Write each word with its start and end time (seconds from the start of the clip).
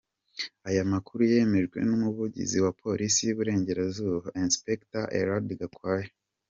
Aya 0.69 0.83
makuru 0.93 1.21
yemejwe 1.31 1.77
n’Umuvugizi 1.87 2.57
wa 2.65 2.71
Polisi 2.81 3.19
y’Iburengerazuba, 3.23 4.27
Inspector 4.43 5.03
Eulade 5.17 5.53
Gakwaya. 5.61 6.11